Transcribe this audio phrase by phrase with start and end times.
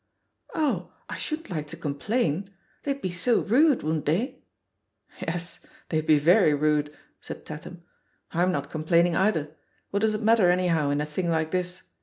[0.55, 4.41] ^'Oh, I shouldn't like to complain I They'd be so rude, wouldn't they?"
[5.21, 7.83] "Yes, they'd be very rude," said Tatham.
[8.31, 9.55] "I'm not complaining, either—
[9.93, 11.83] ^what does it mat ter, anyhow, in a thing like this?